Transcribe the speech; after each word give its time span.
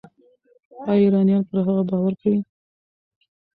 ایا 0.89 1.01
ایرانیان 1.03 1.43
پر 1.49 1.57
هغه 1.67 1.83
باور 1.89 2.13
کوي؟ 2.21 2.39